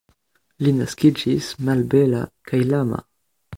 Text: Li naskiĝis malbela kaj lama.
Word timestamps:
Li 0.65 0.73
naskiĝis 0.77 1.51
malbela 1.69 2.25
kaj 2.51 2.65
lama. 2.75 3.07